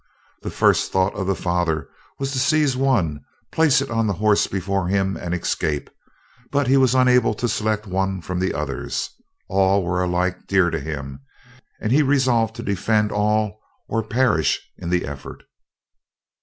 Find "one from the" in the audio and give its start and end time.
7.85-8.51